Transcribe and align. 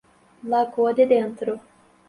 Lagoa 0.41 0.93
de 0.95 1.05
Dentro 1.05 1.61